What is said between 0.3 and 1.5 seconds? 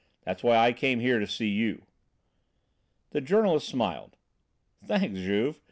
why I came here to see